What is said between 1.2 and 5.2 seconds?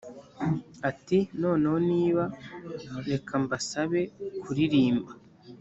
“noneho niba reka mbasab kuririmba”